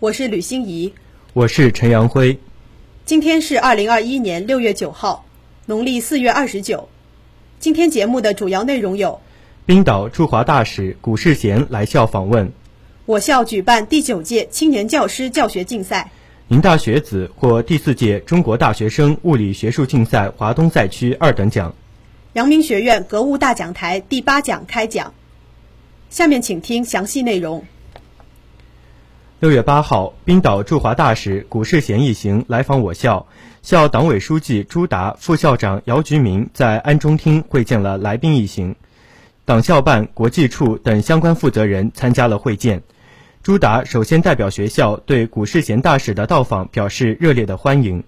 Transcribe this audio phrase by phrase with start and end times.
[0.00, 0.94] 我是吕欣怡，
[1.32, 2.38] 我是陈阳辉。
[3.04, 5.24] 今天是二零二一年六月九号，
[5.66, 6.88] 农历四月二十九。
[7.58, 9.20] 今天节目的主要内容有：
[9.66, 12.46] 冰岛驻华大使古世贤来校访问；
[13.06, 16.12] 我校举办第九届青年教师教学竞赛。
[16.46, 21.74] 宁大学子获第四届中国大学生物理学术竞赛华东赛区二等奖。
[22.34, 25.12] 阳明学院格物大讲台第八讲开讲。
[26.08, 27.64] 下面请听详细内容。
[29.40, 33.24] 六月八号，冰岛驻华大使古世贤一行来访我校，
[33.62, 38.74] 校党委书记朱达、副校长姚菊明在安中厅会见了来宾一行，
[39.44, 42.82] 党校办、国际处等相关负责人参加了会见。
[43.40, 48.02] 朱达首先代表学校对古世贤大使的到访表示热烈的欢迎，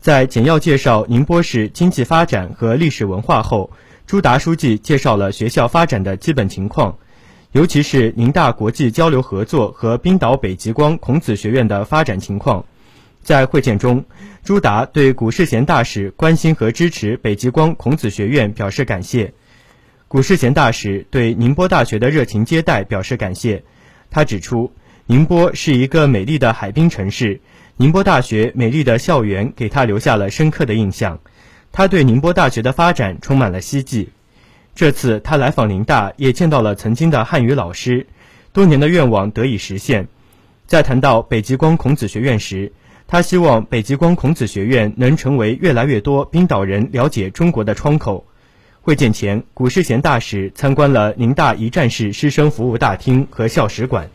[0.00, 3.70] 在简要介绍宁波市经济发展和历史文化后，
[4.06, 6.98] 朱达书记介绍了学校发展的基本情况，
[7.54, 12.64] 尤其是宁大国际交流合作和冰岛北极光孔子学院的发展情况。
[13.22, 14.04] 在会见中，
[14.42, 19.32] 朱达对古世贤大使关心和支持北极光孔子学院表示感谢，
[20.08, 23.62] 古世贤大使对宁波大学的热情接待表示感谢。
[24.10, 24.72] 他指出，
[25.06, 27.40] 宁波是一个美丽的海滨城市，
[27.76, 31.20] 宁波大学美丽的校园给他留下了深刻的印象。
[31.70, 34.08] 他对宁波大学的发展充满了希冀。
[34.74, 38.06] 这次他来访宁大，也见到了曾经的汉语老师，
[38.52, 40.08] 多年的愿望得以实现。
[40.66, 42.72] 在谈到北极光孔子学院时，
[43.06, 48.26] 他希望北极光孔子学院能成为越来越多冰岛人了解中国的窗口。
[48.80, 54.10] 会见前，古世贤大使参观了宁大一站式师生服务大厅和校史馆。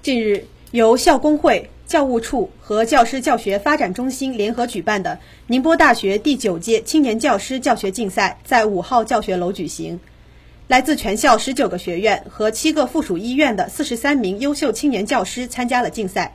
[0.00, 10.00] 近日，由校工会、教务处和教师教学发展中心联合举办的宁波大学第九届青年教师教学竞赛在五号教学楼举行。
[10.66, 16.34] 来自全校十九个学院和七个附属医院的四十三名优秀青年教师参加了竞赛。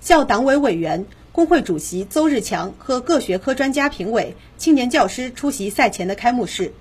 [0.00, 1.04] 校党委委员。
[1.30, 6.72] 工会主席邹日强和各学科专家评委、青年教师出席赛前的开幕式。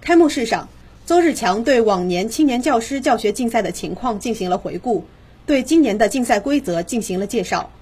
[0.00, 0.68] 开幕式上，
[1.06, 5.04] 邹日强对往年青年教师教学竞赛的情况进行了回顾，
[5.50, 7.72] 对今年的竞赛规则进行了介绍，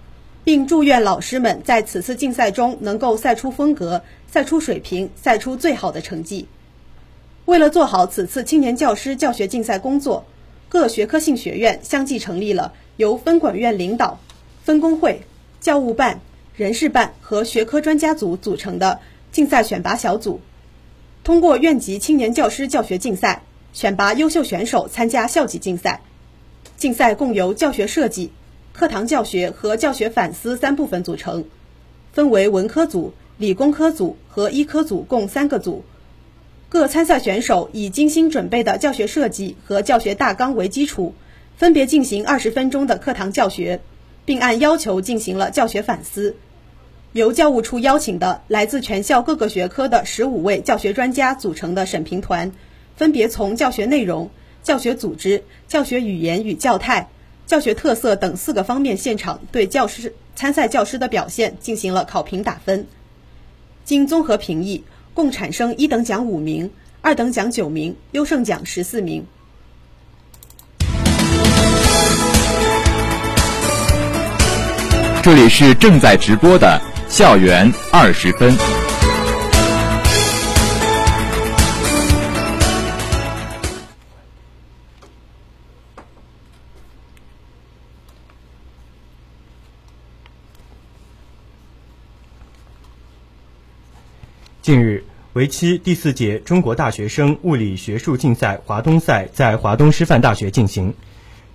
[0.42, 6.48] 并祝愿老师们在此次竞赛中能够赛出风格、赛出水平、赛出最好的成绩。
[7.44, 10.24] 为了做好此次青年教师教学竞赛工作，
[10.70, 14.18] 各学科性学院相继成立了由分管院领导、
[14.64, 15.20] 分工会。
[15.60, 16.22] 教务办、
[16.56, 18.98] 人事办和学科专家组组成的
[19.30, 20.40] 竞赛选拔小组，
[21.22, 23.42] 通过院级青年教师教学竞赛
[23.74, 26.00] 选拔优秀选手参加校级竞赛。
[26.78, 28.30] 竞赛共由教学设计、
[28.72, 31.44] 课堂教学和教学反思三部分组成，
[32.12, 35.82] 分为文科组、理工科组和医科组共三个组。
[36.68, 41.14] 各参赛选手以精心准备的教学设计和教学大纲为基础，
[41.56, 43.80] 分别进行二十分钟的课堂教学。
[44.24, 46.36] 并按要求进行了教学反思。
[47.12, 52.52] 由教务处邀请的来自全校各个学科的十五位教学专家组成的审评团，
[52.94, 54.28] 分别从教学内容、
[54.68, 57.08] 教学组织、教学语言与教态、
[57.46, 62.86] 教学特色等四个方面，现场对教师参赛教师的表现进行了考评打分。
[63.86, 64.84] 经综合评议，
[65.14, 66.70] 共产生一等奖五名，
[67.00, 69.24] 二等奖九名，优胜奖十四名。
[75.22, 78.77] 这里是正在直播的校园二十分。
[94.68, 100.92] 近日，为期第四届中国大学生物理学术竞赛华东赛在华东师范大学进行。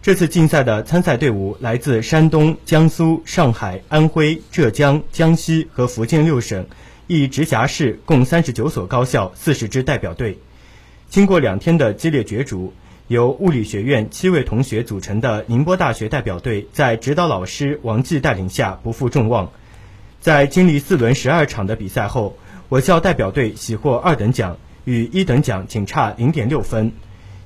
[0.01, 6.65] 这次竞赛的参赛队伍来自山东、江苏、上海、安徽、浙江、江西和福建六省，
[7.05, 10.39] 一直辖市共三十九所高校，四十支代表队。
[11.07, 12.73] 经过两天的激烈角逐，
[13.09, 19.51] 由物理学院七位同学组成的宁波大学代表队，在指导老师王继带领下不负众望。
[20.19, 22.37] 在经历四轮十二场的比赛后，
[22.73, 26.91] 我校代表队喜获二等奖，与一等奖仅差零点六分。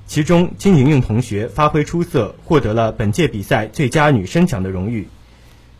[0.06, 5.06] 其中金莹莹同学发挥出色，获得了本届比赛最佳女生奖的荣誉。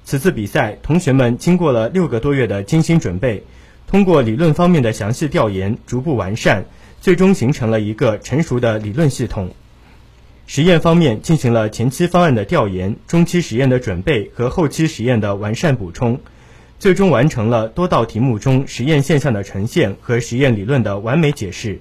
[0.05, 3.43] 此次比赛，同学们经过了六个多月的精心准备，
[3.87, 6.67] 通过理论方面的详细调研，逐步完善，
[7.01, 9.55] 最终形成了一个成熟的理论系统。
[10.47, 16.21] 实验方面进行了前期方案的调研、中期实验的准备和后期实验的完善补充，
[16.79, 21.81] 最终完成了多道题目中实验现象的呈现和实验理论的完美解释。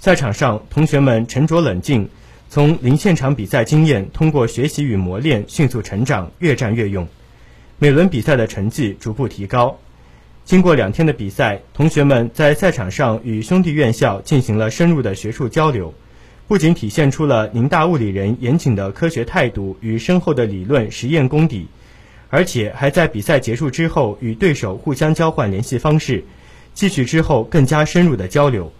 [0.00, 2.08] 赛场上，同学们沉着冷静，
[2.48, 7.06] 从零现场比赛经验通过学习与磨练迅速成长，越战越勇。
[7.78, 9.78] 每轮比赛的成绩逐步提高。
[10.44, 15.94] 经过两天的比赛，同学们在赛场上与兄弟院校进行了深入的学术交流。
[16.48, 21.68] 不仅体现出了宁大物理人严谨的科学态度与深厚的理论实验功底，
[22.30, 26.24] 而且还在比赛结束之后与对手互相交换联系方式，
[26.74, 28.72] 继续之后更加深入的交流，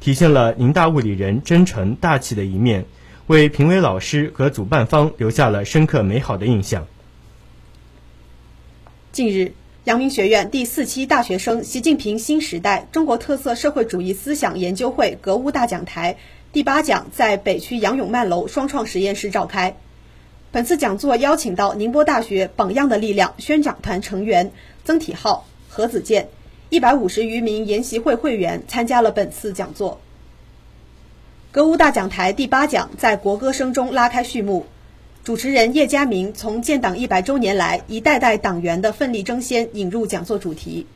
[0.00, 2.86] 体现了宁大物理人真诚大气的一面，
[3.26, 6.86] 为评委老师和主办方留下了深刻美好的印象。
[9.12, 9.52] 近日，
[9.84, 16.16] 阳明学院第四期大学生习近平新时代中国特色社会主义思想研究会格物大讲台。
[16.52, 19.76] 第八讲在北区杨永曼楼双创实验室召开。
[20.54, 24.52] 本次讲座邀请到宁波大学“榜样的力量”宣讲团成员
[24.84, 26.28] 曾体浩、何子健，
[26.70, 30.00] 一百五十余名研习会会员参加了本次讲座。
[31.50, 34.64] 格物大讲台第八讲在国歌声中拉开序幕。
[35.24, 40.86] 主持人叶佳明从建党一百周年来一代代党员的奋力争先引入讲座主题。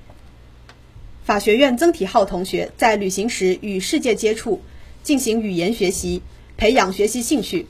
[1.24, 4.62] 法学院曾体浩同学在旅行时与世界接触。
[5.02, 6.22] 进行语言学习，
[6.56, 7.66] 培养学习兴趣。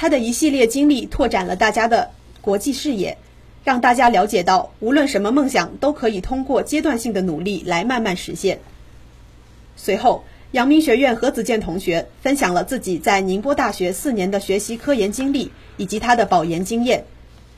[0.00, 3.18] 他的一系列经历拓展了大家的国际视野，
[3.64, 8.60] 让大家了解到，无论什么梦想都可以通过阶段性的努力来慢慢实现。
[9.74, 10.22] 随后，
[10.52, 17.04] 阳明学院何子健同学分享了自己在宁波大学四年的学习科研经历以及他的保研经验，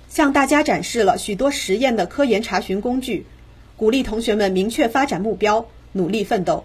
[0.09, 3.27] 向大家展示了许多实验的科研查询工具，
[3.77, 6.65] 鼓励同学们明确发展目标，努力奋斗。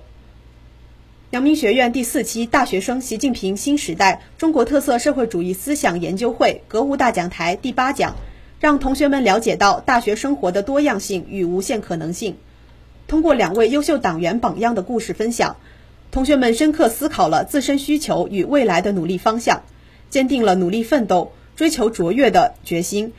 [1.31, 8.15] 阳明学院第四期大学生习近平新时代中国特色社会主义思想研究会格物大讲台第八讲，
[8.59, 12.37] 让同学们了解到大学生活的多样性与无限可能性。
[13.07, 15.55] 通过两位优秀党员榜样的故事分享，
[16.11, 19.63] 同学们深刻思考了自身需求与未来的努力方向，
[20.11, 23.13] 坚定了努力奋斗、追求卓越的决心，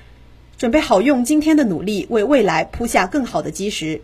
[0.56, 4.00] 准备好用今天的努力为未来铺下更好的基石。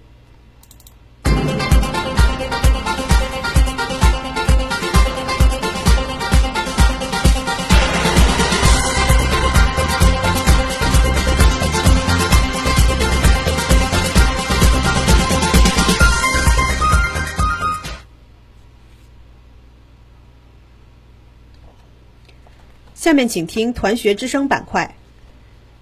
[23.12, 24.96] 下面请听团学之声板块。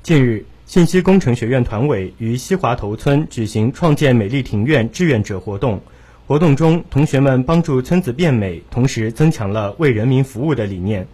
[0.02, 5.80] 近日，信息工程学院团委于西华头村举行“创建美丽庭院”志愿者活动。
[6.26, 11.06] 活动中，同学们帮助村子变美，同时增强了为人民服务的理念。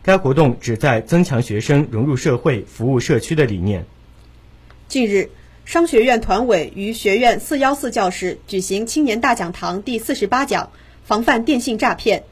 [0.00, 3.84] 该活动旨在增强学生融入社会、服务社区的理念。
[4.86, 5.28] 近日，
[5.64, 10.70] 商学院团委于学院四幺四教室举行青年大讲堂第四十八讲，
[11.04, 12.22] 防范电信诈骗。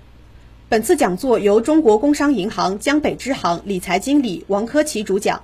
[0.73, 5.43] 本次讲座由中国工商银行江北支行理财经理王科奇主讲。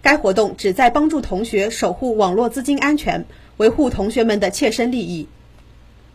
[0.00, 3.26] 该活动旨在帮助同学守护网络资金安全，
[3.58, 5.28] 维护同学们的切身利益。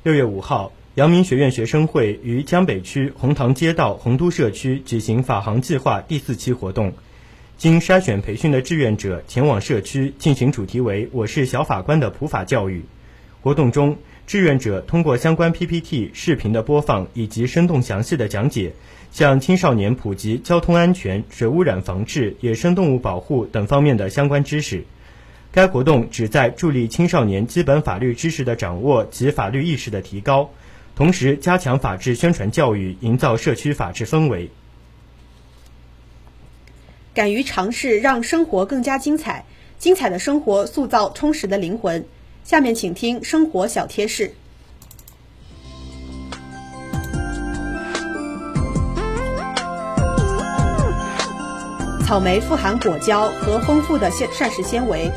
[0.01, 6.93] 六月五号，阳明学院学生会于江北区红塘街道红都社区举行法航计划第四期活动。
[7.59, 12.85] 经筛选培训的志愿者前往社区进行主题为“我是小法官”的普法教育。
[13.43, 13.97] 活动中，
[14.27, 18.73] 志愿者通过相关 PPT、视频的播放以及生动详细的讲解，
[19.11, 24.85] 向青少年普及交通安全、水污染防治、野生动物保护等方面的相关知识。
[25.51, 30.49] 该活动旨在助力青少年基本法律知识的掌握及法律意识的提高，
[30.95, 34.49] 同时加强法治宣传教育，营造社区法治氛围。
[37.13, 39.43] 敢于尝试，让生活更加精彩。
[39.77, 42.05] 精彩的生活塑造充实的灵魂。
[42.43, 44.33] 下面请听生活小贴士。
[52.05, 55.09] 草莓富含果胶和丰富的膳膳食纤维，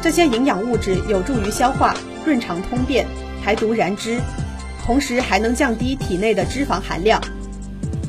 [0.00, 1.92] 这些营养物质有助于消化、
[2.24, 3.04] 润肠通便、
[3.42, 4.20] 排毒燃脂，
[4.84, 7.20] 同时还能降低体内的脂肪含量。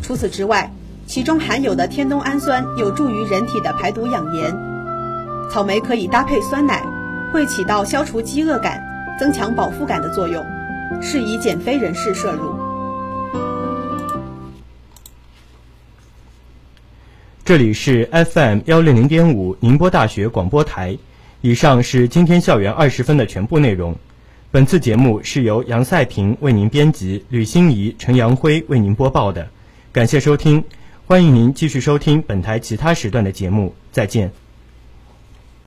[0.03, 0.71] 除此之外，
[1.07, 4.55] 其中含有的天冬氨酸有助于人体的排毒养颜。
[5.49, 6.85] 草莓可以搭配酸奶。
[7.31, 8.83] 会起到消除饥饿感、
[9.19, 10.43] 增强饱腹感的作用，
[10.99, 12.55] 适宜减肥人士摄入。
[17.45, 20.97] 这里是 FM 幺零零点五宁波大学广播台。
[21.41, 23.95] 以上是今天校园二十分的全部内容。
[24.51, 29.47] 本次节目是由杨赛平为您编辑，吕欣怡、陈阳辉为您播报的。
[29.91, 30.63] 感谢收听，
[31.05, 33.73] 欢迎您继续收听本台其他时段的节目。
[33.91, 34.31] 再见。